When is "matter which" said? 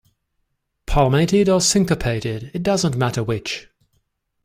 2.97-3.69